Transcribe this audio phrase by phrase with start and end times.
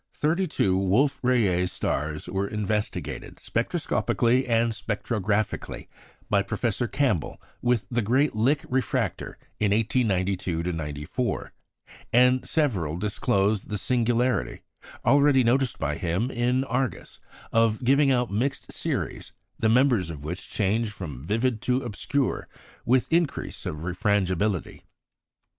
[0.15, 5.89] Thirty two Wolf Rayet stars were investigated, spectroscopically and spectrographically,
[6.27, 11.53] by Professor Campbell with the great Lick refractor in 1892 94;
[12.11, 14.63] and several disclosed the singularity,
[15.05, 17.19] already noticed by him in Gamma Argûs,
[17.51, 22.47] of giving out mixed series, the members of which change from vivid to obscure
[22.85, 24.81] with increase of refrangibility.